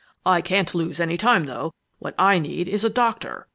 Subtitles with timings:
[0.25, 3.47] I can't lose any time, though what I need is a doctor."